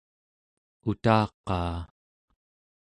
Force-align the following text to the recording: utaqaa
utaqaa 0.89 1.77